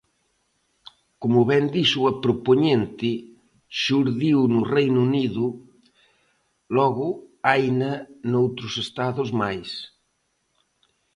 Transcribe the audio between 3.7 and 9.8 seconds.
xurdiu no Reino Unido; logo haina noutros estados máis.